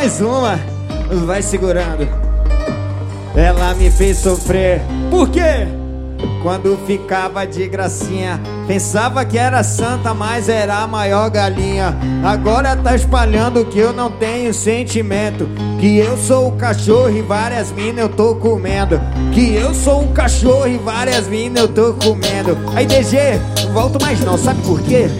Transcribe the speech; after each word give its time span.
mais 0.00 0.18
uma. 0.22 0.58
Vai 1.26 1.42
segurando. 1.42 2.08
Ela 3.36 3.74
me 3.74 3.90
fez 3.90 4.16
sofrer. 4.16 4.80
Por 5.10 5.28
quê? 5.28 5.68
Quando 6.42 6.78
ficava 6.86 7.46
de 7.46 7.68
gracinha, 7.68 8.40
pensava 8.66 9.26
que 9.26 9.36
era 9.36 9.62
santa, 9.62 10.14
mas 10.14 10.48
era 10.48 10.78
a 10.78 10.86
maior 10.86 11.28
galinha. 11.28 11.94
Agora 12.24 12.74
tá 12.76 12.96
espalhando 12.96 13.66
que 13.66 13.78
eu 13.78 13.92
não 13.92 14.10
tenho 14.10 14.54
sentimento. 14.54 15.46
Que 15.78 15.98
eu 15.98 16.16
sou 16.16 16.48
o 16.48 16.52
cachorro 16.52 17.10
e 17.10 17.20
várias 17.20 17.70
minas 17.70 18.04
eu 18.04 18.08
tô 18.08 18.36
comendo. 18.36 18.98
Que 19.34 19.54
eu 19.54 19.74
sou 19.74 20.04
um 20.04 20.14
cachorro 20.14 20.66
e 20.66 20.78
várias 20.78 21.28
minas 21.28 21.64
eu 21.64 21.68
tô 21.68 21.92
comendo. 21.92 22.56
Aí, 22.74 22.86
DG, 22.86 23.18
volto 23.74 24.00
mais 24.00 24.18
não, 24.20 24.38
sabe 24.38 24.62
por 24.62 24.80
quê? 24.80 25.10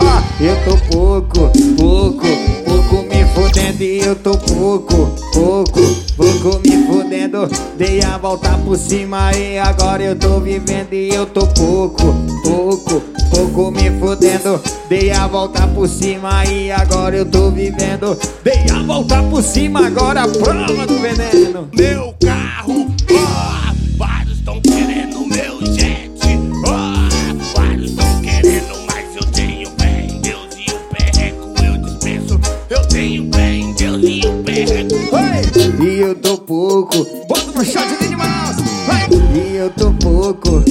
Ah, 0.00 0.22
eu 0.40 0.56
tô 0.64 0.78
pouco, 0.96 1.52
pouco, 1.76 2.26
pouco 3.74 3.80
me 3.80 3.80
fudendo 3.80 3.82
e 3.82 3.98
eu 4.00 4.16
tô 4.16 4.36
pouco, 4.36 5.14
pouco, 5.32 5.80
pouco 6.16 6.60
me 6.60 6.86
fudendo. 6.86 7.48
Dei 7.76 8.02
a 8.02 8.18
volta 8.18 8.50
por 8.58 8.76
cima 8.76 9.32
e 9.32 9.58
agora 9.58 10.02
eu 10.02 10.16
tô 10.16 10.40
vivendo 10.40 10.92
e 10.92 11.08
eu 11.08 11.26
tô 11.26 11.46
pouco, 11.48 12.14
pouco, 12.42 13.00
pouco 13.30 13.70
me 13.70 13.90
fudendo. 13.98 14.60
Dei 14.88 15.10
a 15.10 15.26
volta 15.26 15.66
por 15.66 15.88
cima 15.88 16.44
e 16.44 16.70
agora 16.70 17.16
eu 17.16 17.26
tô 17.26 17.50
vivendo. 17.50 18.18
Dei 18.42 18.64
a 18.70 18.82
volta 18.82 19.22
por 19.22 19.42
cima, 19.42 19.86
agora 19.86 20.22
a 20.22 20.28
prova 20.28 20.86
do 20.86 20.98
veneno. 20.98 21.68
Meu 21.74 22.14
carro, 22.20 22.63
Eu 32.70 32.80
tenho 32.86 33.30
fé 33.34 33.54
em 33.54 33.72
Deus 33.74 34.02
e 34.02 34.26
o 34.26 34.42
perreco. 34.42 34.94
Oi! 35.12 35.86
E 35.86 36.00
eu 36.00 36.14
tô 36.14 36.38
pouco, 36.38 37.04
bota 37.28 37.52
no 37.54 37.64
shot 37.64 37.86
de 37.86 38.06
animais. 38.06 38.56
E 39.34 39.56
eu 39.56 39.70
tô 39.70 39.92
pouco. 39.92 40.62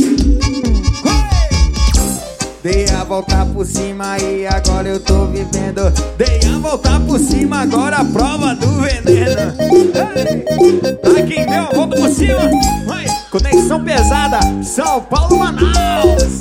Dei 2.64 2.86
a 2.90 3.04
volta 3.04 3.46
por 3.46 3.66
cima 3.66 4.18
e 4.18 4.48
agora 4.48 4.90
eu 4.90 5.00
tô 5.00 5.28
vivendo. 5.28 5.92
Dei 6.18 6.40
a 6.50 6.58
volta 6.58 7.00
por 7.02 7.20
cima, 7.20 7.62
agora 7.62 7.98
a 7.98 8.06
prova 8.06 8.56
do 8.56 8.68
veneno. 8.82 9.54
Ei! 9.60 11.26
Quem 11.28 11.46
deu 11.46 11.62
a 11.62 11.70
volta 11.76 11.96
por 11.96 12.10
cima, 12.10 12.50
vai. 12.88 13.06
Conexão 13.30 13.84
pesada, 13.84 14.40
São 14.64 15.02
Paulo, 15.02 15.38
Manaus. 15.38 16.40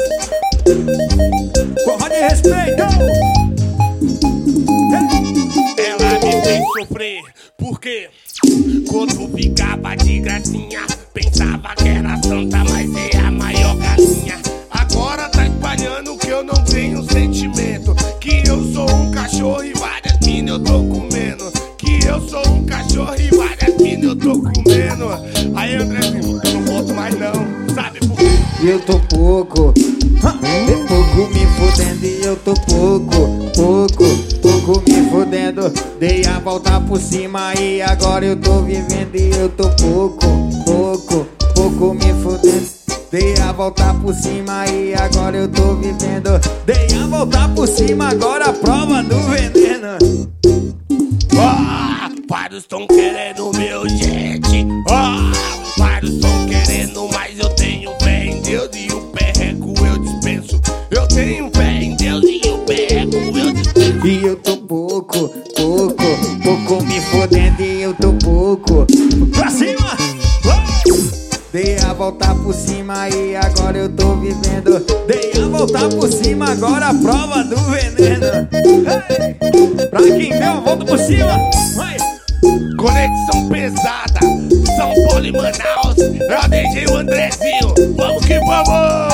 Forró 1.85 2.09
de 2.09 2.21
respeito. 2.21 3.42
Sofrer, 6.83 7.23
porque 7.57 8.09
quando 8.89 9.29
ficava 9.37 9.95
de 9.97 10.19
gracinha, 10.19 10.81
pensava 11.15 11.75
que 11.77 11.89
era 11.89 12.17
santa, 12.23 12.65
mas 12.65 12.91
é 12.97 13.19
a 13.19 13.31
maior 13.31 13.77
galinha. 13.77 14.41
Agora 14.71 15.29
tá 15.29 15.47
espalhando 15.47 16.17
que 16.17 16.29
eu 16.29 16.43
não 16.43 16.55
tenho 16.65 17.03
sentimento. 17.05 17.95
Que 18.21 18.43
eu 18.49 18.73
sou 18.73 18.91
um 18.91 19.11
cachorro 19.13 19.65
e 19.65 19.73
várias 19.75 20.19
minas 20.27 20.55
eu 20.55 20.65
tô 20.65 20.85
comendo. 20.85 21.53
Que 21.79 22.05
eu 22.05 22.29
sou 22.29 22.47
um 22.49 22.67
cachorro 22.67 23.15
e 23.17 23.37
várias 23.37 23.77
minas 23.79 24.05
eu 24.05 24.17
tô 24.17 24.43
comendo. 24.43 25.09
Aí 25.55 25.75
Andrezinho, 25.77 26.41
eu 26.45 26.53
não 26.53 26.65
volto 26.65 26.95
mais 26.95 27.15
não, 27.17 27.75
sabe 27.75 28.01
por 28.01 28.17
quê? 28.17 28.25
E 28.63 28.69
eu 28.69 28.81
tô 28.81 28.99
pouco, 29.01 29.73
é 29.77 30.87
pouco 30.89 31.33
me 31.33 31.47
fudendo 31.47 32.07
e 32.07 32.25
eu 32.25 32.37
tô 32.37 32.55
pouco, 32.55 33.51
pouco 33.55 34.32
me 35.43 35.53
fudendo. 35.53 35.73
Dei 35.99 36.25
a 36.27 36.39
volta 36.39 36.81
por 36.81 37.01
cima 37.01 37.55
e 37.55 37.83
agora 37.83 38.25
eu 38.25 38.37
tô 38.37 38.63
vivendo 38.63 39.17
e 39.17 39.31
eu 39.31 39.49
tô 39.49 39.69
pouco, 39.71 40.27
pouco, 40.65 41.27
pouco 41.55 41.95
me 41.95 42.13
fudendo. 42.23 42.71
Dei 43.11 43.35
a 43.39 43.53
volta 43.53 43.95
por 43.95 44.15
cima 44.15 44.67
e 44.69 44.95
agora 44.95 45.37
eu 45.37 45.49
tô 45.49 45.75
vivendo. 45.75 46.31
Dei 46.65 46.87
a 46.99 47.07
volta 47.07 47.49
por 47.49 47.67
cima, 47.67 48.09
agora 48.09 48.47
a 48.47 48.53
prova 48.53 49.03
do 49.03 49.19
veneno. 49.23 49.99
Ah, 51.39 52.11
vários 52.29 52.63
estão 52.63 52.87
querendo 52.87 53.51
meu 53.57 53.89
jet. 53.89 54.41
Ah, 54.89 55.33
vários 55.77 56.15
estão 56.15 56.47
querendo, 56.47 57.09
mas 57.13 57.39
eu 57.39 57.49
tenho 57.51 57.62
pouco, 64.73 65.29
pouco, 65.55 66.03
pouco 66.43 66.85
me 66.85 66.99
fodendo 67.03 67.61
e 67.61 67.83
eu 67.83 67.93
tô 67.93 68.15
pouco. 68.15 68.87
Pra 69.31 69.51
cima! 69.51 69.99
Dei 71.53 71.77
a 71.81 71.93
volta 71.93 72.35
por 72.37 72.55
cima 72.55 73.11
e 73.11 73.37
agora 73.37 73.77
eu 73.77 73.91
tô 73.91 74.17
vivendo. 74.17 74.83
Dei 75.07 75.43
a 75.43 75.47
volta 75.47 75.89
por 75.91 76.11
cima, 76.11 76.53
agora 76.53 76.87
a 76.87 76.95
prova 76.95 77.45
do 77.45 77.57
veneno. 77.57 78.49
Ei! 79.11 79.35
Pra 79.91 80.01
quem 80.01 80.31
deu 80.31 80.53
a 80.53 80.61
volta 80.61 80.87
por 80.87 80.99
cima, 80.99 81.39
vai! 81.77 81.99
Conexão 82.79 83.49
pesada, 83.51 84.21
São 84.75 85.07
Paulo 85.07 85.27
e 85.27 85.33
Manaus. 85.33 85.99
É 85.99 86.39
o 86.39 86.49
DJ 86.49 86.87
o 86.87 86.97
Andrezinho. 86.97 87.75
Vamos 87.95 88.25
que 88.25 88.39
vamos! 88.39 89.12